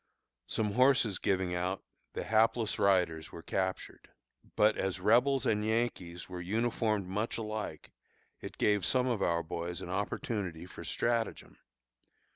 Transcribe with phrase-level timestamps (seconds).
[0.47, 4.09] Some horses giving out, the hapless riders were captured.
[4.55, 7.91] But as Rebels and Yankees were uniformed much alike,
[8.39, 11.59] it gave some of our boys an opportunity for stratagem.